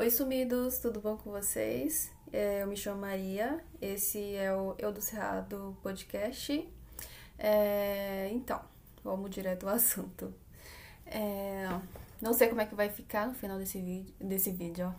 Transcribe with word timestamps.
Oi, 0.00 0.10
sumidos, 0.10 0.78
tudo 0.78 0.98
bom 0.98 1.18
com 1.18 1.30
vocês? 1.30 2.10
É, 2.32 2.62
eu 2.62 2.66
me 2.66 2.74
chamo 2.74 3.02
Maria, 3.02 3.62
esse 3.82 4.34
é 4.34 4.50
o 4.50 4.74
Eu 4.78 4.90
do 4.94 5.02
Cerrado 5.02 5.76
podcast. 5.82 6.66
É, 7.38 8.30
então, 8.32 8.62
vamos 9.04 9.30
direto 9.30 9.68
ao 9.68 9.74
assunto. 9.74 10.32
É, 11.04 11.68
não 12.18 12.32
sei 12.32 12.48
como 12.48 12.62
é 12.62 12.64
que 12.64 12.74
vai 12.74 12.88
ficar 12.88 13.26
no 13.28 13.34
final 13.34 13.58
desse 13.58 13.78
vídeo, 13.78 14.14
desse 14.18 14.50
vídeo, 14.50 14.86
ó, 14.86 14.92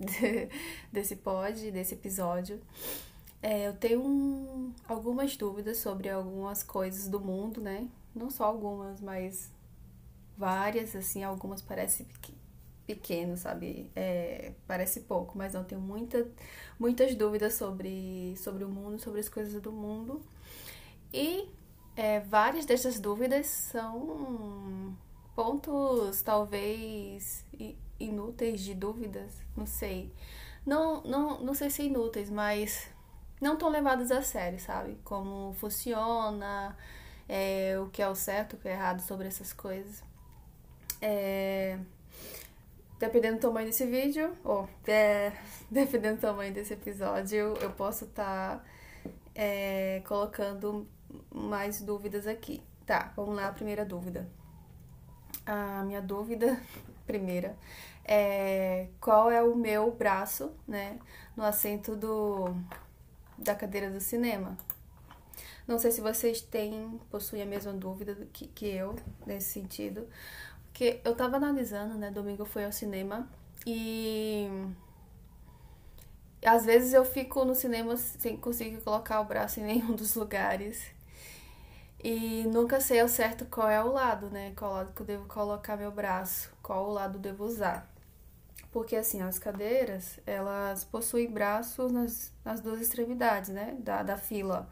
desse 0.90 1.16
pod, 1.16 1.70
desse 1.70 1.92
episódio. 1.92 2.62
É, 3.42 3.68
eu 3.68 3.74
tenho 3.74 4.02
um, 4.02 4.72
algumas 4.88 5.36
dúvidas 5.36 5.76
sobre 5.76 6.08
algumas 6.08 6.62
coisas 6.62 7.08
do 7.08 7.20
mundo, 7.20 7.60
né? 7.60 7.86
Não 8.14 8.30
só 8.30 8.44
algumas, 8.44 9.02
mas 9.02 9.52
várias, 10.34 10.96
assim, 10.96 11.22
algumas 11.22 11.60
parecem 11.60 12.06
pequeno, 12.86 13.36
sabe? 13.36 13.90
É, 13.94 14.52
parece 14.66 15.00
pouco, 15.00 15.36
mas 15.36 15.54
não 15.54 15.64
tenho 15.64 15.80
muita, 15.80 16.26
muitas 16.78 17.14
dúvidas 17.14 17.54
sobre, 17.54 18.34
sobre 18.36 18.64
o 18.64 18.68
mundo, 18.68 18.98
sobre 19.00 19.20
as 19.20 19.28
coisas 19.28 19.60
do 19.60 19.72
mundo. 19.72 20.22
E 21.12 21.48
é, 21.96 22.20
várias 22.20 22.66
dessas 22.66 22.98
dúvidas 22.98 23.46
são 23.46 24.96
pontos 25.34 26.22
talvez 26.22 27.44
inúteis 27.98 28.60
de 28.60 28.74
dúvidas, 28.74 29.32
não 29.56 29.66
sei. 29.66 30.12
Não, 30.66 31.02
não, 31.02 31.40
não 31.40 31.54
sei 31.54 31.70
se 31.70 31.82
inúteis, 31.84 32.30
mas 32.30 32.88
não 33.40 33.56
tão 33.56 33.68
levadas 33.68 34.10
a 34.10 34.22
sério, 34.22 34.58
sabe? 34.58 34.98
Como 35.04 35.52
funciona, 35.54 36.76
é, 37.28 37.78
o 37.78 37.88
que 37.90 38.02
é 38.02 38.08
o 38.08 38.14
certo, 38.14 38.54
o 38.54 38.56
que 38.58 38.68
é 38.68 38.72
errado 38.72 39.00
sobre 39.00 39.26
essas 39.28 39.52
coisas. 39.52 40.02
É, 41.00 41.78
dependendo 43.04 43.36
do 43.36 43.40
tamanho 43.40 43.66
desse 43.66 43.84
vídeo, 43.84 44.34
ou 44.42 44.68
é, 44.86 45.32
dependendo 45.70 46.16
do 46.16 46.20
tamanho 46.20 46.52
desse 46.52 46.72
episódio, 46.72 47.54
eu 47.60 47.70
posso 47.72 48.06
estar 48.06 48.58
tá, 48.58 48.64
é, 49.34 50.02
colocando 50.06 50.88
mais 51.30 51.80
dúvidas 51.82 52.26
aqui. 52.26 52.62
Tá, 52.86 53.12
vamos 53.14 53.36
lá, 53.36 53.48
a 53.48 53.52
primeira 53.52 53.84
dúvida. 53.84 54.26
A 55.44 55.82
minha 55.84 56.00
dúvida 56.00 56.58
primeira 57.06 57.56
é 58.06 58.88
qual 59.00 59.30
é 59.30 59.42
o 59.42 59.54
meu 59.54 59.90
braço, 59.90 60.52
né, 60.66 60.98
no 61.36 61.44
assento 61.44 61.94
do 61.94 62.54
da 63.36 63.54
cadeira 63.54 63.90
do 63.90 64.00
cinema. 64.00 64.56
Não 65.66 65.78
sei 65.78 65.90
se 65.90 66.00
vocês 66.00 66.40
têm, 66.40 67.00
possuem 67.10 67.42
a 67.42 67.46
mesma 67.46 67.72
dúvida 67.72 68.14
que, 68.32 68.46
que 68.48 68.66
eu 68.66 68.94
nesse 69.26 69.50
sentido, 69.50 70.06
porque 70.74 71.00
eu 71.04 71.14
tava 71.14 71.36
analisando, 71.36 71.94
né? 71.94 72.10
Domingo 72.10 72.42
eu 72.42 72.46
fui 72.46 72.64
ao 72.64 72.72
cinema 72.72 73.28
e. 73.64 74.48
Às 76.44 76.66
vezes 76.66 76.92
eu 76.92 77.04
fico 77.04 77.44
no 77.44 77.54
cinema 77.54 77.96
sem 77.96 78.36
conseguir 78.36 78.78
colocar 78.82 79.20
o 79.20 79.24
braço 79.24 79.60
em 79.60 79.62
nenhum 79.62 79.94
dos 79.94 80.16
lugares. 80.16 80.84
E 82.02 82.44
nunca 82.48 82.80
sei 82.80 83.00
ao 83.00 83.08
certo 83.08 83.46
qual 83.46 83.70
é 83.70 83.82
o 83.82 83.92
lado, 83.92 84.28
né? 84.30 84.52
Qual 84.56 84.72
lado 84.72 84.92
que 84.92 85.02
eu 85.02 85.06
devo 85.06 85.26
colocar 85.26 85.76
meu 85.76 85.92
braço, 85.92 86.50
qual 86.60 86.86
o 86.90 86.92
lado 86.92 87.18
eu 87.18 87.22
devo 87.22 87.44
usar. 87.44 87.88
Porque 88.72 88.96
assim, 88.96 89.22
as 89.22 89.38
cadeiras, 89.38 90.18
elas 90.26 90.84
possuem 90.84 91.30
braços 91.30 91.92
nas, 91.92 92.32
nas 92.44 92.60
duas 92.60 92.80
extremidades, 92.80 93.50
né? 93.50 93.76
Da, 93.78 94.02
da 94.02 94.16
fila. 94.16 94.68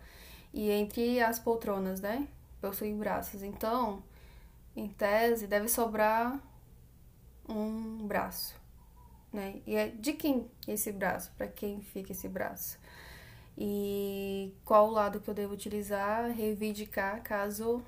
E 0.53 0.69
entre 0.69 1.22
as 1.22 1.39
poltronas, 1.39 2.00
né? 2.00 2.27
Possuem 2.61 2.98
braços. 2.98 3.42
Então, 3.44 4.03
em 4.77 4.89
tese, 4.89 5.47
deve 5.47 5.69
sobrar 5.69 6.41
um 7.48 8.06
braço, 8.06 8.55
né? 9.33 9.61
E 9.67 9.75
é 9.75 9.89
de 9.89 10.12
quem 10.12 10.51
esse 10.67 10.92
braço? 10.92 11.31
Para 11.37 11.49
quem 11.49 11.81
fica 11.81 12.12
esse 12.12 12.28
braço? 12.28 12.78
E 13.56 14.55
qual 14.65 14.88
o 14.88 14.93
lado 14.93 15.21
que 15.21 15.28
eu 15.28 15.34
devo 15.34 15.53
utilizar, 15.55 16.31
reivindicar 16.31 17.22
caso 17.22 17.82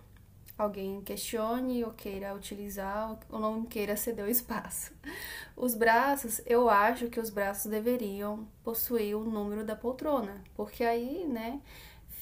alguém 0.56 1.00
questione 1.02 1.84
ou 1.84 1.92
queira 1.92 2.34
utilizar 2.34 3.18
ou 3.28 3.38
não 3.38 3.64
queira 3.64 3.96
ceder 3.96 4.24
o 4.24 4.28
espaço. 4.28 4.92
Os 5.56 5.74
braços, 5.74 6.40
eu 6.46 6.68
acho 6.68 7.08
que 7.08 7.20
os 7.20 7.30
braços 7.30 7.70
deveriam 7.70 8.46
possuir 8.64 9.16
o 9.16 9.24
número 9.24 9.64
da 9.64 9.76
poltrona, 9.76 10.42
porque 10.56 10.82
aí, 10.82 11.24
né, 11.28 11.60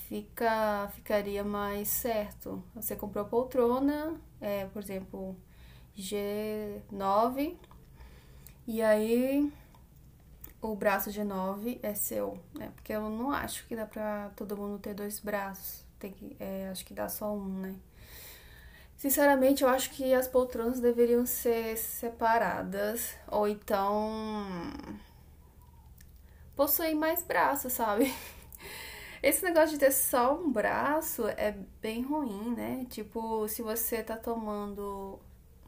fica, 0.09 0.89
ficaria 0.95 1.45
mais 1.45 1.89
certo. 1.89 2.63
Você 2.75 2.97
comprou 2.97 3.25
poltrona, 3.25 4.15
é, 4.41 4.67
por 4.67 4.83
exemplo, 4.83 5.37
G9, 5.97 7.57
e 8.67 8.81
aí 8.83 9.53
o 10.61 10.77
braço 10.77 11.11
G9 11.11 11.81
é 11.83 11.95
seu, 11.95 12.39
né? 12.55 12.71
Porque 12.75 12.93
eu 12.93 13.09
não 13.11 13.33
acho 13.33 13.67
que 13.67 13.75
dá 13.75 13.87
pra 13.87 14.31
todo 14.37 14.57
mundo 14.57 14.79
ter 14.79 14.95
dois 14.95 15.19
braços. 15.19 15.85
Tem 15.99 16.13
que, 16.13 16.37
é, 16.39 16.69
acho 16.71 16.85
que 16.85 16.95
dá 16.95 17.09
só 17.09 17.33
um, 17.33 17.61
né? 17.61 17.75
Sinceramente, 18.97 19.65
eu 19.65 19.69
acho 19.69 19.91
que 19.91 20.15
as 20.15 20.29
poltronas 20.29 20.79
deveriam 20.81 21.27
ser 21.27 21.77
separadas, 21.77 23.17
ou 23.27 23.49
então 23.49 24.73
possuir 26.55 26.95
mais 26.95 27.23
braços, 27.25 27.73
sabe? 27.73 28.15
Esse 29.23 29.45
negócio 29.45 29.71
de 29.71 29.79
ter 29.79 29.93
só 29.93 30.35
um 30.35 30.51
braço 30.51 31.29
é 31.29 31.57
bem 31.81 32.03
ruim, 32.03 32.55
né? 32.57 32.85
Tipo, 32.91 33.47
se 33.47 33.63
você 33.63 34.03
tá 34.03 34.17
tomando 34.17 35.21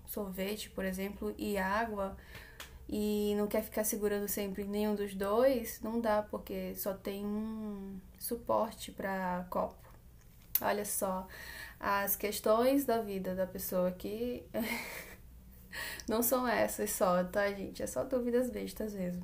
sorvete, 0.06 0.70
por 0.70 0.84
exemplo, 0.84 1.32
e 1.38 1.56
água 1.56 2.16
e 2.88 3.32
não 3.36 3.46
quer 3.46 3.62
ficar 3.62 3.84
segurando 3.84 4.26
sempre 4.28 4.64
nenhum 4.64 4.96
dos 4.96 5.14
dois, 5.14 5.80
não 5.82 6.00
dá, 6.00 6.22
porque 6.22 6.74
só 6.74 6.94
tem 6.94 7.24
um 7.24 7.98
suporte 8.18 8.90
para 8.90 9.46
copo. 9.48 9.76
Olha 10.60 10.84
só, 10.84 11.26
as 11.78 12.16
questões 12.16 12.84
da 12.84 13.00
vida 13.00 13.36
da 13.36 13.46
pessoa 13.46 13.88
aqui 13.88 14.44
não 16.08 16.22
são 16.24 16.46
essas 16.46 16.90
só, 16.90 17.22
tá, 17.22 17.48
gente? 17.52 17.82
É 17.82 17.86
só 17.86 18.02
dúvidas 18.02 18.50
bestas 18.50 18.94
mesmo. 18.94 19.22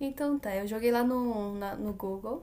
Então 0.00 0.38
tá, 0.38 0.56
eu 0.56 0.66
joguei 0.66 0.90
lá 0.90 1.04
no, 1.04 1.54
na, 1.58 1.74
no 1.74 1.92
Google 1.92 2.42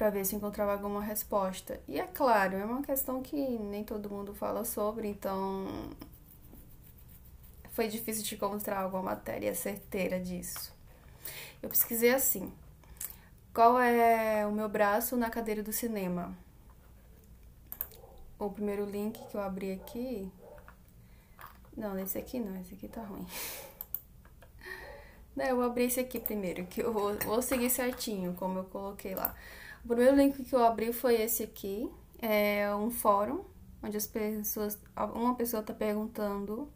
para 0.00 0.08
ver 0.08 0.24
se 0.24 0.34
encontrava 0.34 0.72
alguma 0.72 1.02
resposta. 1.02 1.78
E 1.86 2.00
é 2.00 2.06
claro, 2.06 2.56
é 2.56 2.64
uma 2.64 2.80
questão 2.80 3.20
que 3.20 3.36
nem 3.36 3.84
todo 3.84 4.08
mundo 4.08 4.32
fala 4.32 4.64
sobre, 4.64 5.08
então 5.08 5.66
foi 7.72 7.86
difícil 7.86 8.24
de 8.24 8.34
encontrar 8.34 8.80
alguma 8.80 9.02
matéria 9.02 9.54
certeira 9.54 10.18
disso. 10.18 10.74
Eu 11.62 11.68
pesquisei 11.68 12.14
assim: 12.14 12.50
qual 13.52 13.78
é 13.78 14.46
o 14.46 14.52
meu 14.52 14.70
braço 14.70 15.18
na 15.18 15.28
cadeira 15.28 15.62
do 15.62 15.70
cinema? 15.70 16.34
O 18.38 18.48
primeiro 18.48 18.86
link 18.86 19.22
que 19.28 19.36
eu 19.36 19.42
abri 19.42 19.72
aqui. 19.72 20.32
Não, 21.76 21.98
esse 21.98 22.16
aqui 22.16 22.40
não, 22.40 22.58
esse 22.58 22.72
aqui 22.72 22.88
tá 22.88 23.02
ruim. 23.02 23.26
Não, 25.36 25.44
eu 25.44 25.56
vou 25.56 25.64
abrir 25.64 25.84
esse 25.84 26.00
aqui 26.00 26.18
primeiro, 26.18 26.66
que 26.66 26.82
eu 26.82 26.92
vou, 26.92 27.14
vou 27.18 27.40
seguir 27.40 27.70
certinho, 27.70 28.34
como 28.34 28.58
eu 28.58 28.64
coloquei 28.64 29.14
lá. 29.14 29.34
O 29.84 29.88
primeiro 29.88 30.16
link 30.16 30.42
que 30.42 30.54
eu 30.54 30.64
abri 30.64 30.92
foi 30.92 31.20
esse 31.20 31.42
aqui. 31.42 31.90
É 32.20 32.72
um 32.74 32.90
fórum 32.90 33.44
onde 33.82 33.96
as 33.96 34.06
pessoas. 34.06 34.78
Uma 35.14 35.34
pessoa 35.34 35.60
está 35.60 35.72
perguntando 35.72 36.70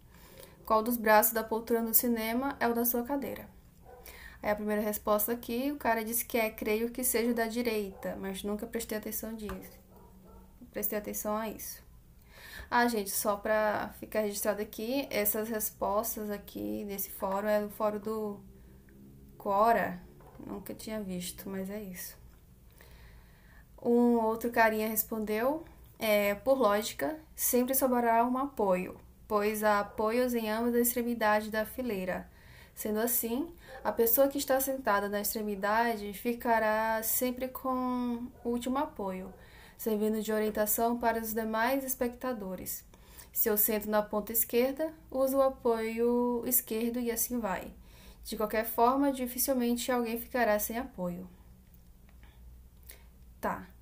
qual 0.65 0.83
dos 0.83 0.97
braços 0.97 1.33
da 1.33 1.45
poltrona 1.45 1.91
do 1.91 1.95
cinema 1.95 2.57
é 2.59 2.67
o 2.67 2.75
da 2.75 2.85
sua 2.85 3.05
cadeira. 3.05 3.49
Aí 4.43 4.51
a 4.51 4.57
primeira 4.57 4.83
resposta 4.83 5.33
aqui, 5.33 5.73
o 5.73 5.77
cara 5.77 6.05
disse 6.05 6.25
que 6.25 6.37
é, 6.37 6.51
creio 6.51 6.91
que 6.91 7.03
seja 7.03 7.33
da 7.33 7.47
direita, 7.47 8.17
mas 8.21 8.43
nunca 8.43 8.67
prestei 8.67 8.99
atenção 8.99 9.35
disso. 9.35 9.79
Prestei 10.71 10.99
atenção 10.99 11.37
a 11.37 11.49
isso. 11.49 11.83
Ah, 12.71 12.87
gente, 12.89 13.11
só 13.11 13.37
para 13.37 13.91
ficar 14.01 14.21
registrado 14.21 14.61
aqui, 14.61 15.07
essas 15.11 15.49
respostas 15.49 16.31
aqui 16.31 16.85
desse 16.87 17.11
fórum 17.11 17.49
é 17.49 17.63
do 17.63 17.71
fórum 17.71 17.99
do 17.99 18.41
Quora. 19.39 20.01
Nunca 20.45 20.75
tinha 20.75 21.01
visto, 21.01 21.49
mas 21.49 21.71
é 21.71 21.83
isso. 21.83 22.24
Um 23.85 24.17
outro 24.17 24.51
carinha 24.51 24.89
respondeu: 24.89 25.63
é, 25.99 26.35
por 26.35 26.59
lógica, 26.59 27.19
sempre 27.37 27.75
sobrará 27.75 28.25
um 28.27 28.39
apoio, 28.39 28.97
pois 29.29 29.63
há 29.63 29.81
apoios 29.81 30.35
em 30.35 30.51
ambas 30.51 30.75
as 30.75 30.89
extremidades 30.89 31.51
da 31.51 31.67
fileira. 31.67 32.29
Sendo 32.75 32.99
assim, 32.99 33.53
a 33.85 33.93
pessoa 33.93 34.29
que 34.29 34.39
está 34.39 34.59
sentada 34.59 35.09
na 35.09 35.21
extremidade 35.21 36.13
ficará 36.15 37.03
sempre 37.03 37.49
com 37.49 38.27
o 38.43 38.49
último 38.49 38.79
apoio, 38.79 39.33
servindo 39.77 40.23
de 40.23 40.33
orientação 40.33 40.99
para 40.99 41.21
os 41.21 41.35
demais 41.35 41.85
espectadores. 41.85 42.85
Se 43.33 43.49
eu 43.49 43.57
sento 43.57 43.91
na 43.91 44.03
ponta 44.03 44.33
esquerda, 44.33 44.93
uso 45.11 45.37
o 45.37 45.43
apoio 45.43 46.43
esquerdo 46.47 46.99
e 46.99 47.11
assim 47.11 47.39
vai. 47.39 47.73
De 48.25 48.37
qualquer 48.37 48.65
forma, 48.65 49.13
dificilmente 49.13 49.93
alguém 49.93 50.19
ficará 50.19 50.59
sem 50.59 50.79
apoio. 50.79 51.29
Tá. 53.41 53.74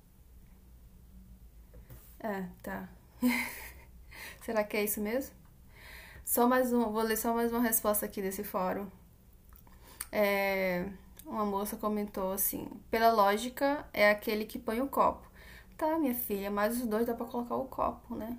É, 2.23 2.45
tá. 2.63 2.87
Será 4.41 4.63
que 4.63 4.77
é 4.77 4.83
isso 4.85 5.01
mesmo? 5.01 5.35
Só 6.23 6.47
mais 6.47 6.71
um, 6.71 6.89
vou 6.89 7.01
ler 7.03 7.17
só 7.17 7.33
mais 7.33 7.51
uma 7.51 7.59
resposta 7.59 8.05
aqui 8.05 8.21
desse 8.21 8.45
fórum. 8.45 8.87
É, 10.09 10.85
uma 11.25 11.45
moça 11.45 11.75
comentou 11.75 12.31
assim: 12.31 12.69
pela 12.89 13.11
lógica, 13.11 13.85
é 13.93 14.09
aquele 14.09 14.45
que 14.45 14.57
põe 14.57 14.79
o 14.79 14.87
copo. 14.87 15.27
Tá, 15.77 15.99
minha 15.99 16.15
filha, 16.15 16.49
mas 16.49 16.77
os 16.77 16.85
dois 16.87 17.05
dá 17.05 17.13
pra 17.13 17.25
colocar 17.25 17.55
o 17.55 17.65
copo, 17.65 18.15
né? 18.15 18.37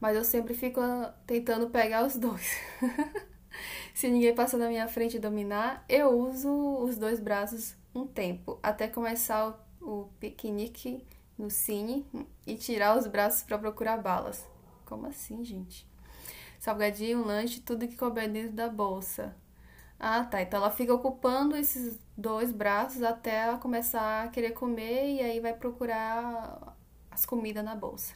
Mas 0.00 0.16
eu 0.16 0.24
sempre 0.24 0.54
fico 0.54 0.80
tentando 1.26 1.70
pegar 1.70 2.06
os 2.06 2.14
dois. 2.16 2.56
Se 3.94 4.08
ninguém 4.08 4.32
passa 4.34 4.56
na 4.56 4.68
minha 4.68 4.86
frente 4.86 5.16
e 5.16 5.20
dominar, 5.20 5.84
eu 5.88 6.10
uso 6.10 6.50
os 6.84 6.96
dois 6.96 7.18
braços 7.18 7.74
um 7.92 8.06
tempo, 8.06 8.60
até 8.62 8.86
começar 8.86 9.58
o, 9.80 10.02
o 10.02 10.08
piquenique 10.20 11.04
no 11.38 11.50
cine 11.50 12.04
e 12.46 12.56
tirar 12.56 12.98
os 12.98 13.06
braços 13.06 13.42
para 13.42 13.58
procurar 13.58 13.98
balas. 13.98 14.44
Como 14.84 15.06
assim, 15.06 15.44
gente? 15.44 15.86
Salgadinho, 16.58 17.24
lanche, 17.24 17.60
tudo 17.60 17.86
que 17.86 17.96
couber 17.96 18.28
dentro 18.30 18.52
da 18.52 18.68
bolsa. 18.68 19.36
Ah, 19.98 20.24
tá. 20.24 20.42
Então 20.42 20.58
ela 20.58 20.70
fica 20.70 20.92
ocupando 20.92 21.56
esses 21.56 21.98
dois 22.16 22.52
braços 22.52 23.02
até 23.02 23.42
ela 23.42 23.58
começar 23.58 24.24
a 24.24 24.28
querer 24.28 24.52
comer 24.52 25.14
e 25.14 25.20
aí 25.20 25.40
vai 25.40 25.52
procurar 25.52 26.76
as 27.10 27.24
comidas 27.24 27.64
na 27.64 27.74
bolsa. 27.74 28.14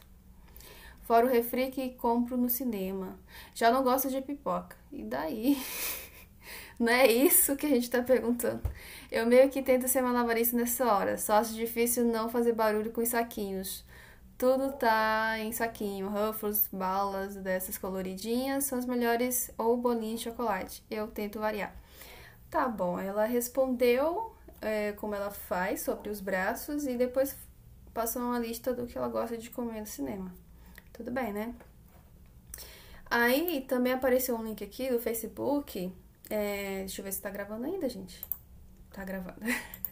Fora 1.03 1.25
o 1.25 1.29
refri 1.29 1.69
que 1.69 1.89
compro 1.91 2.37
no 2.37 2.49
cinema. 2.49 3.19
Já 3.53 3.71
não 3.71 3.83
gosto 3.83 4.09
de 4.09 4.21
pipoca. 4.21 4.77
E 4.91 5.03
daí? 5.03 5.57
Não 6.79 6.91
é 6.91 7.07
isso 7.07 7.55
que 7.55 7.65
a 7.65 7.69
gente 7.69 7.89
tá 7.89 8.01
perguntando. 8.01 8.61
Eu 9.11 9.25
meio 9.25 9.49
que 9.49 9.61
tento 9.61 9.87
ser 9.87 10.01
malabarista 10.01 10.55
nessa 10.57 10.85
hora. 10.85 11.17
Só 11.17 11.33
acho 11.33 11.53
difícil 11.53 12.05
não 12.05 12.29
fazer 12.29 12.53
barulho 12.53 12.91
com 12.91 13.01
os 13.01 13.09
saquinhos. 13.09 13.85
Tudo 14.37 14.73
tá 14.73 15.37
em 15.39 15.51
saquinho. 15.51 16.09
Ruffles, 16.09 16.67
balas 16.71 17.35
dessas 17.35 17.77
coloridinhas 17.77 18.65
são 18.65 18.77
as 18.77 18.85
melhores 18.85 19.51
ou 19.57 19.77
bolinhos 19.77 20.21
de 20.21 20.29
chocolate. 20.29 20.83
Eu 20.89 21.07
tento 21.07 21.39
variar. 21.39 21.75
Tá 22.49 22.67
bom, 22.67 22.99
ela 22.99 23.25
respondeu 23.25 24.35
é, 24.61 24.91
como 24.93 25.15
ela 25.15 25.31
faz 25.31 25.81
sobre 25.81 26.09
os 26.09 26.21
braços 26.21 26.85
e 26.85 26.95
depois 26.95 27.35
passou 27.93 28.21
uma 28.21 28.39
lista 28.39 28.73
do 28.73 28.85
que 28.85 28.97
ela 28.97 29.07
gosta 29.07 29.37
de 29.37 29.49
comer 29.49 29.79
no 29.79 29.87
cinema. 29.87 30.33
Tudo 30.91 31.11
bem, 31.11 31.33
né? 31.33 31.53
Aí 33.09 33.61
também 33.61 33.93
apareceu 33.93 34.35
um 34.35 34.43
link 34.43 34.63
aqui 34.63 34.89
do 34.89 34.99
Facebook. 34.99 35.91
É, 36.29 36.79
deixa 36.79 37.01
eu 37.01 37.05
ver 37.05 37.11
se 37.11 37.21
tá 37.21 37.29
gravando 37.29 37.65
ainda, 37.65 37.87
gente. 37.89 38.23
Tá 38.91 39.03
gravando. 39.03 39.39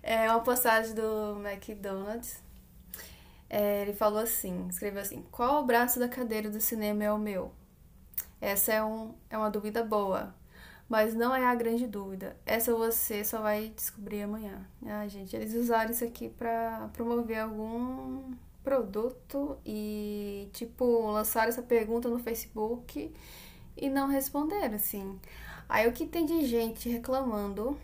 É 0.00 0.30
uma 0.30 0.40
postagem 0.40 0.94
do 0.94 1.38
McDonald's. 1.44 2.40
É, 3.50 3.82
ele 3.82 3.92
falou 3.92 4.20
assim, 4.20 4.66
escreveu 4.68 5.02
assim, 5.02 5.22
qual 5.30 5.62
o 5.62 5.66
braço 5.66 5.98
da 5.98 6.08
cadeira 6.08 6.48
do 6.50 6.60
cinema 6.60 7.04
é 7.04 7.12
o 7.12 7.18
meu? 7.18 7.52
Essa 8.40 8.72
é, 8.72 8.84
um, 8.84 9.14
é 9.28 9.36
uma 9.36 9.50
dúvida 9.50 9.82
boa, 9.82 10.34
mas 10.88 11.14
não 11.14 11.34
é 11.34 11.44
a 11.44 11.54
grande 11.54 11.86
dúvida. 11.86 12.36
Essa 12.46 12.74
você 12.74 13.24
só 13.24 13.40
vai 13.42 13.68
descobrir 13.74 14.22
amanhã. 14.22 14.64
Ah, 14.86 15.06
gente, 15.08 15.34
eles 15.34 15.54
usaram 15.54 15.90
isso 15.90 16.04
aqui 16.04 16.28
para 16.28 16.88
promover 16.92 17.40
algum 17.40 18.32
produto 18.62 19.58
e, 19.64 20.48
tipo, 20.52 21.10
lançaram 21.10 21.48
essa 21.48 21.62
pergunta 21.62 22.08
no 22.08 22.18
Facebook 22.18 23.12
e 23.80 23.88
não 23.88 24.08
responderam, 24.08 24.74
assim. 24.74 25.18
Aí 25.68 25.86
o 25.86 25.92
que 25.92 26.06
tem 26.06 26.24
de 26.24 26.46
gente 26.46 26.88
reclamando 26.88 27.78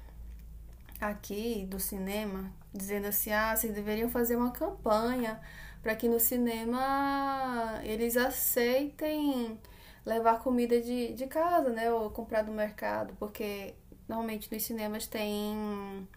aqui 1.00 1.66
do 1.68 1.78
cinema, 1.78 2.50
dizendo 2.72 3.06
assim: 3.06 3.32
ah, 3.32 3.54
vocês 3.54 3.74
deveriam 3.74 4.08
fazer 4.08 4.36
uma 4.36 4.50
campanha 4.50 5.40
para 5.82 5.94
que 5.94 6.08
no 6.08 6.18
cinema 6.18 7.80
eles 7.84 8.16
aceitem 8.16 9.58
levar 10.04 10.40
comida 10.40 10.80
de, 10.80 11.12
de 11.12 11.26
casa, 11.26 11.70
né? 11.70 11.92
Ou 11.92 12.10
comprar 12.10 12.42
do 12.42 12.52
mercado, 12.52 13.14
porque 13.18 13.74
normalmente 14.08 14.52
nos 14.52 14.62
cinemas 14.62 15.06
tem 15.06 16.08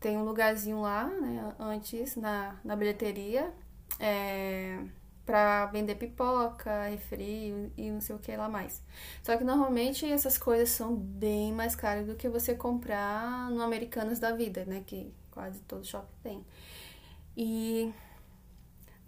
tem 0.00 0.18
um 0.18 0.24
lugarzinho 0.24 0.80
lá, 0.80 1.06
né, 1.06 1.54
antes 1.60 2.16
na, 2.16 2.56
na 2.64 2.74
bilheteria, 2.74 3.54
é, 4.00 4.80
para 5.24 5.66
vender 5.66 5.94
pipoca, 5.94 6.88
refri 6.88 7.72
e 7.76 7.90
não 7.90 8.00
sei 8.00 8.16
o 8.16 8.18
que 8.18 8.36
lá 8.36 8.48
mais. 8.48 8.82
Só 9.22 9.36
que 9.36 9.44
normalmente 9.44 10.04
essas 10.06 10.36
coisas 10.36 10.70
são 10.70 10.94
bem 10.96 11.52
mais 11.52 11.74
caras 11.76 12.06
do 12.06 12.14
que 12.16 12.28
você 12.28 12.54
comprar 12.54 13.50
no 13.50 13.62
Americanas 13.62 14.18
da 14.18 14.32
vida, 14.32 14.64
né, 14.64 14.82
que 14.86 15.12
quase 15.30 15.60
todo 15.60 15.84
shopping 15.86 16.06
tem. 16.22 16.46
E 17.36 17.92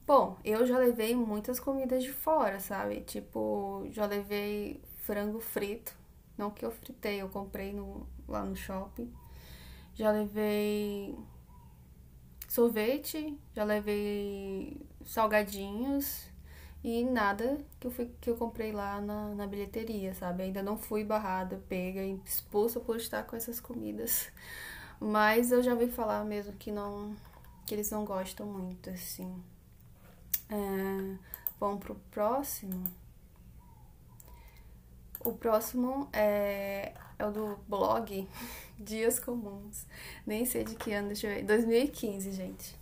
bom, 0.06 0.38
eu 0.44 0.66
já 0.66 0.78
levei 0.78 1.14
muitas 1.14 1.60
comidas 1.60 2.02
de 2.02 2.12
fora, 2.12 2.60
sabe? 2.60 3.00
Tipo, 3.02 3.86
já 3.90 4.06
levei 4.06 4.80
frango 5.02 5.40
frito, 5.40 5.94
não 6.38 6.50
que 6.50 6.64
eu 6.64 6.70
fritei, 6.70 7.20
eu 7.20 7.28
comprei 7.28 7.72
no, 7.72 8.06
lá 8.28 8.44
no 8.44 8.56
shopping. 8.56 9.12
Já 9.94 10.10
levei 10.10 11.16
sorvete, 12.48 13.36
já 13.54 13.64
levei 13.64 14.80
salgadinhos 15.06 16.26
e 16.82 17.02
nada 17.04 17.58
que 17.80 17.86
eu, 17.86 17.90
fui, 17.90 18.10
que 18.20 18.28
eu 18.28 18.36
comprei 18.36 18.72
lá 18.72 19.00
na, 19.00 19.34
na 19.34 19.46
bilheteria, 19.46 20.14
sabe? 20.14 20.42
Ainda 20.42 20.62
não 20.62 20.76
fui 20.76 21.02
barrada, 21.02 21.62
pega 21.68 22.02
expulsa 22.26 22.78
por 22.78 22.96
estar 22.96 23.22
com 23.24 23.34
essas 23.34 23.58
comidas. 23.58 24.30
Mas 25.00 25.50
eu 25.50 25.62
já 25.62 25.74
vi 25.74 25.88
falar 25.88 26.24
mesmo 26.24 26.52
que 26.54 26.70
não 26.70 27.16
que 27.66 27.74
eles 27.74 27.90
não 27.90 28.04
gostam 28.04 28.46
muito, 28.46 28.90
assim. 28.90 29.42
É, 30.50 31.16
vamos 31.58 31.80
pro 31.82 31.94
próximo. 32.10 32.84
O 35.24 35.32
próximo 35.32 36.08
é, 36.12 36.92
é 37.18 37.26
o 37.26 37.30
do 37.30 37.58
blog 37.66 38.28
Dias 38.78 39.18
Comuns. 39.18 39.86
Nem 40.26 40.44
sei 40.44 40.64
de 40.64 40.74
que 40.74 40.92
ano, 40.92 41.08
deixa 41.08 41.26
eu 41.28 41.34
ver. 41.34 41.44
2015, 41.44 42.32
gente. 42.32 42.76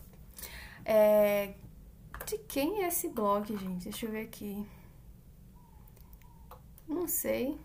É, 0.84 1.54
de 2.24 2.38
quem 2.38 2.82
é 2.82 2.88
esse 2.88 3.08
blog, 3.08 3.56
gente? 3.56 3.84
Deixa 3.84 4.06
eu 4.06 4.10
ver 4.10 4.24
aqui. 4.24 4.66
Não 6.88 7.06
sei. 7.08 7.58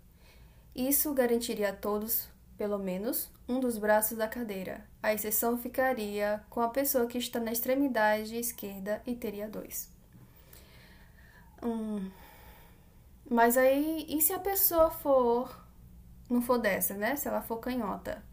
Isso 0.74 1.14
garantiria 1.14 1.72
a 1.72 1.76
todos, 1.76 2.30
pelo 2.58 2.78
menos, 2.78 3.30
um 3.48 3.60
dos 3.60 3.78
braços 3.78 4.18
da 4.18 4.28
cadeira. 4.28 4.86
A 5.02 5.14
exceção 5.14 5.58
ficaria 5.58 6.44
com 6.50 6.62
a 6.62 6.70
pessoa 6.70 7.08
que 7.08 7.18
está 7.18 7.40
na 7.40 7.52
extremidade 7.52 8.36
esquerda 8.36 9.02
e 9.06 9.16
teria 9.16 9.48
dois. 9.48 9.90
Hum. 11.62 12.10
Mas 13.30 13.58
aí, 13.58 14.06
e 14.08 14.22
se 14.22 14.34
a 14.34 14.40
pessoa 14.40 14.92
for. 14.92 15.64
não 16.30 16.42
for 16.42 16.58
dessa, 16.58 16.94
né? 16.94 17.16
Se 17.16 17.28
ela 17.28 17.42
for 17.42 17.58
canhota? 17.58 18.24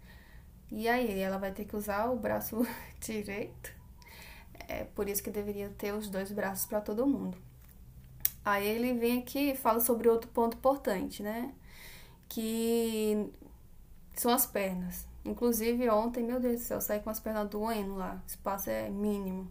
E 0.71 0.89
aí, 0.89 1.19
ela 1.21 1.39
vai 1.39 1.53
ter 1.53 1.65
que 1.65 1.77
usar 1.77 2.11
o 2.11 2.17
braço 2.17 2.67
direito? 3.01 3.73
É 4.69 4.85
por 4.85 5.09
isso 5.09 5.23
que 5.23 5.31
deveria 5.31 5.71
ter 5.71 5.93
os 5.93 6.09
dois 6.09 6.31
braços 6.31 6.67
para 6.67 6.81
todo 6.81 7.07
mundo. 7.07 7.37
Aí 8.45 8.67
ele 8.67 8.95
vem 8.95 9.21
aqui 9.21 9.53
e 9.53 9.57
fala 9.57 9.81
sobre 9.81 10.09
outro 10.09 10.31
ponto 10.31 10.57
importante, 10.57 11.23
né? 11.23 11.55
Que 12.29 13.31
são 14.15 14.33
as 14.33 14.47
pernas. 14.47 15.07
Inclusive 15.25 15.89
ontem, 15.89 16.25
meu 16.25 16.41
Deus 16.41 16.61
do 16.61 16.65
céu, 16.65 16.79
eu 16.79 16.81
saí 16.81 17.01
com 17.01 17.11
as 17.11 17.21
pernas 17.21 17.49
doendo 17.49 17.95
lá. 17.95 18.21
O 18.25 18.27
espaço 18.27 18.71
é 18.71 18.89
mínimo. 18.91 19.49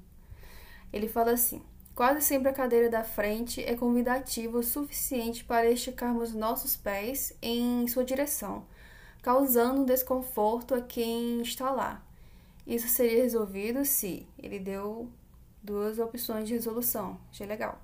Ele 0.91 1.07
fala 1.07 1.31
assim: 1.31 1.61
quase 1.95 2.21
sempre 2.21 2.49
a 2.49 2.53
cadeira 2.53 2.89
da 2.89 3.03
frente 3.03 3.63
é 3.63 3.75
convidativa 3.75 4.57
o 4.57 4.63
suficiente 4.63 5.43
para 5.43 5.69
esticarmos 5.69 6.33
nossos 6.33 6.75
pés 6.75 7.33
em 7.41 7.87
sua 7.87 8.03
direção, 8.03 8.65
causando 9.21 9.85
desconforto 9.85 10.75
a 10.75 10.81
quem 10.81 11.41
está 11.41 11.71
lá. 11.71 12.03
Isso 12.67 12.87
seria 12.87 13.23
resolvido 13.23 13.85
se 13.85 14.27
ele 14.37 14.59
deu 14.59 15.09
duas 15.63 15.99
opções 15.99 16.47
de 16.47 16.53
resolução. 16.53 17.19
Achei 17.31 17.47
legal. 17.47 17.81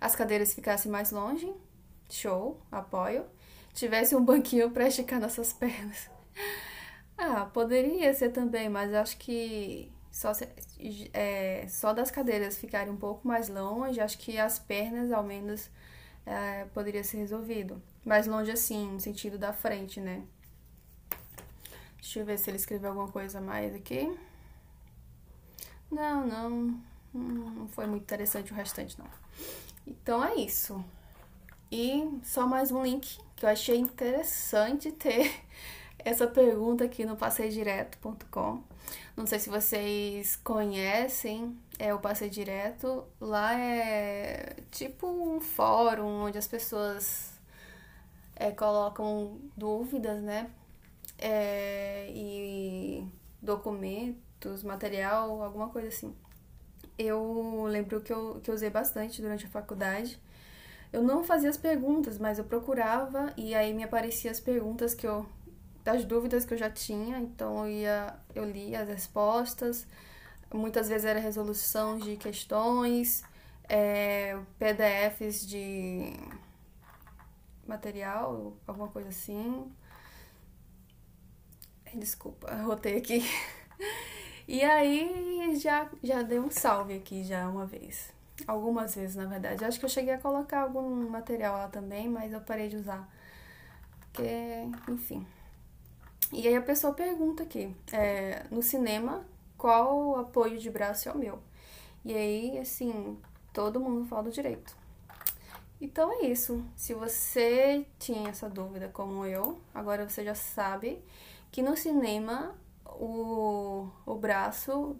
As 0.00 0.14
cadeiras 0.14 0.54
ficassem 0.54 0.90
mais 0.90 1.10
longe, 1.10 1.52
show, 2.10 2.60
apoio. 2.70 3.24
Tivesse 3.76 4.16
um 4.16 4.24
banquinho 4.24 4.70
para 4.70 4.88
esticar 4.88 5.20
nossas 5.20 5.52
pernas. 5.52 6.10
Ah, 7.18 7.46
poderia 7.46 8.12
ser 8.12 8.28
também, 8.28 8.68
mas 8.68 8.92
acho 8.92 9.16
que 9.16 9.90
só, 10.12 10.32
é, 11.14 11.66
só 11.66 11.94
das 11.94 12.10
cadeiras 12.10 12.58
ficarem 12.58 12.92
um 12.92 12.96
pouco 12.98 13.26
mais 13.26 13.48
longe, 13.48 13.98
acho 13.98 14.18
que 14.18 14.38
as 14.38 14.58
pernas, 14.58 15.10
ao 15.10 15.22
menos, 15.22 15.70
é, 16.26 16.66
poderia 16.74 17.02
ser 17.02 17.16
resolvido. 17.16 17.82
Mais 18.04 18.26
longe 18.26 18.50
assim, 18.50 18.92
no 18.92 19.00
sentido 19.00 19.38
da 19.38 19.50
frente, 19.50 19.98
né? 19.98 20.24
Deixa 21.98 22.20
eu 22.20 22.26
ver 22.26 22.38
se 22.38 22.50
ele 22.50 22.58
escreveu 22.58 22.90
alguma 22.90 23.08
coisa 23.08 23.40
mais 23.40 23.74
aqui. 23.74 24.14
Não, 25.90 26.26
não, 26.26 26.80
não 27.14 27.68
foi 27.68 27.86
muito 27.86 28.02
interessante 28.02 28.52
o 28.52 28.54
restante, 28.54 28.98
não. 28.98 29.08
Então 29.86 30.22
é 30.22 30.34
isso. 30.34 30.84
E 31.70 32.20
só 32.22 32.46
mais 32.46 32.70
um 32.70 32.82
link 32.82 33.18
que 33.34 33.44
eu 33.44 33.50
achei 33.50 33.76
interessante 33.76 34.92
ter 34.92 35.32
essa 35.98 36.26
pergunta 36.26 36.84
aqui 36.84 37.04
no 37.04 37.16
passeidireto.com. 37.16 38.62
Não 39.16 39.26
sei 39.26 39.38
se 39.38 39.48
vocês 39.48 40.36
conhecem 40.36 41.56
é 41.78 41.92
o 41.94 41.98
Passeio 41.98 42.30
Direto. 42.30 43.04
Lá 43.20 43.58
é 43.58 44.56
tipo 44.70 45.06
um 45.06 45.40
fórum 45.40 46.24
onde 46.26 46.38
as 46.38 46.46
pessoas 46.46 47.32
é, 48.34 48.50
colocam 48.50 49.40
dúvidas, 49.56 50.22
né? 50.22 50.50
É, 51.18 52.10
e 52.10 53.06
documentos, 53.40 54.62
material, 54.62 55.42
alguma 55.42 55.68
coisa 55.68 55.88
assim. 55.88 56.14
Eu 56.98 57.64
lembro 57.68 58.00
que 58.00 58.12
eu, 58.12 58.40
que 58.42 58.50
eu 58.50 58.54
usei 58.54 58.70
bastante 58.70 59.20
durante 59.20 59.46
a 59.46 59.48
faculdade. 59.48 60.20
Eu 60.96 61.02
não 61.02 61.22
fazia 61.22 61.50
as 61.50 61.58
perguntas, 61.58 62.16
mas 62.16 62.38
eu 62.38 62.44
procurava 62.44 63.30
e 63.36 63.54
aí 63.54 63.74
me 63.74 63.84
apareciam 63.84 64.32
as 64.32 64.40
perguntas 64.40 64.94
que 64.94 65.06
eu 65.06 65.26
das 65.84 66.06
dúvidas 66.06 66.46
que 66.46 66.54
eu 66.54 66.58
já 66.58 66.70
tinha, 66.70 67.18
então 67.18 67.66
eu 67.66 67.70
ia 67.70 68.18
eu 68.34 68.46
lia 68.46 68.80
as 68.80 68.88
respostas. 68.88 69.86
Muitas 70.50 70.88
vezes 70.88 71.04
era 71.04 71.20
resolução 71.20 71.98
de 71.98 72.16
questões, 72.16 73.22
é, 73.68 74.38
PDFs 74.58 75.46
de 75.46 76.14
material, 77.66 78.56
alguma 78.66 78.88
coisa 78.88 79.10
assim. 79.10 79.70
Desculpa, 81.94 82.54
rotei 82.64 82.96
aqui. 82.96 83.22
E 84.48 84.62
aí 84.62 85.58
já, 85.58 85.90
já 86.02 86.22
dei 86.22 86.40
um 86.40 86.50
salve 86.50 86.94
aqui 86.94 87.22
já 87.22 87.46
uma 87.50 87.66
vez. 87.66 88.15
Algumas 88.46 88.94
vezes, 88.94 89.16
na 89.16 89.26
verdade. 89.26 89.64
Acho 89.64 89.78
que 89.78 89.84
eu 89.84 89.88
cheguei 89.88 90.14
a 90.14 90.18
colocar 90.18 90.62
algum 90.62 91.08
material 91.08 91.56
lá 91.56 91.68
também, 91.68 92.08
mas 92.08 92.32
eu 92.32 92.40
parei 92.40 92.68
de 92.68 92.76
usar. 92.76 93.08
Porque, 94.12 94.68
enfim. 94.88 95.26
E 96.32 96.46
aí 96.46 96.56
a 96.56 96.62
pessoa 96.62 96.92
pergunta 96.92 97.44
aqui, 97.44 97.74
é, 97.92 98.44
no 98.50 98.62
cinema, 98.62 99.24
qual 99.56 100.18
apoio 100.18 100.58
de 100.58 100.70
braço 100.70 101.08
é 101.08 101.12
o 101.12 101.18
meu? 101.18 101.38
E 102.04 102.14
aí, 102.14 102.58
assim, 102.58 103.18
todo 103.52 103.80
mundo 103.80 104.06
fala 104.06 104.24
do 104.24 104.30
direito. 104.30 104.76
Então 105.80 106.12
é 106.12 106.26
isso. 106.26 106.64
Se 106.74 106.94
você 106.94 107.86
tinha 107.98 108.30
essa 108.30 108.48
dúvida 108.48 108.88
como 108.88 109.24
eu, 109.26 109.60
agora 109.74 110.08
você 110.08 110.24
já 110.24 110.34
sabe 110.34 111.02
que 111.50 111.62
no 111.62 111.76
cinema 111.76 112.56
o, 112.84 113.88
o 114.04 114.14
braço 114.14 114.96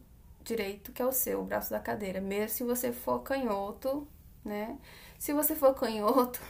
direito 0.46 0.92
que 0.92 1.02
é 1.02 1.06
o 1.06 1.12
seu, 1.12 1.40
o 1.40 1.44
braço 1.44 1.70
da 1.70 1.80
cadeira, 1.80 2.20
mesmo 2.20 2.48
se 2.48 2.64
você 2.64 2.92
for 2.92 3.20
canhoto, 3.20 4.06
né? 4.44 4.78
Se 5.18 5.32
você 5.32 5.54
for 5.56 5.74
canhoto, 5.74 6.40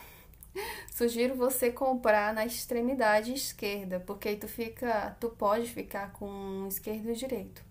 sugiro 0.93 1.35
você 1.35 1.73
comprar 1.73 2.35
na 2.35 2.45
extremidade 2.45 3.33
esquerda, 3.33 3.99
porque 4.00 4.29
aí 4.29 4.37
tu 4.37 4.47
fica, 4.47 5.17
tu 5.19 5.31
pode 5.31 5.69
ficar 5.69 6.12
com 6.12 6.67
esquerdo 6.69 7.11
e 7.11 7.15
direito. 7.15 7.65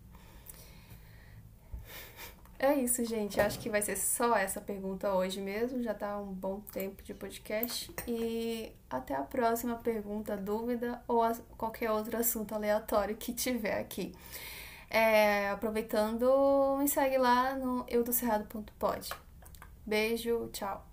É 2.57 2.73
isso, 2.73 3.03
gente. 3.03 3.39
Acho 3.39 3.59
que 3.59 3.69
vai 3.69 3.81
ser 3.81 3.97
só 3.97 4.35
essa 4.35 4.61
pergunta 4.61 5.13
hoje 5.13 5.41
mesmo. 5.41 5.83
Já 5.83 5.93
tá 5.93 6.17
um 6.17 6.31
bom 6.31 6.61
tempo 6.71 7.03
de 7.03 7.13
podcast. 7.13 7.91
E 8.07 8.71
até 8.89 9.13
a 9.13 9.21
próxima 9.21 9.75
pergunta, 9.75 10.37
dúvida 10.37 11.01
ou 11.05 11.21
qualquer 11.57 11.91
outro 11.91 12.17
assunto 12.17 12.55
aleatório 12.55 13.15
que 13.17 13.33
tiver 13.33 13.77
aqui. 13.77 14.13
É, 14.95 15.49
aproveitando, 15.49 16.77
me 16.79 16.87
segue 16.87 17.17
lá 17.17 17.53
no 17.53 17.85
eudocerrado.pod. 17.89 19.09
Beijo, 19.85 20.49
tchau. 20.53 20.85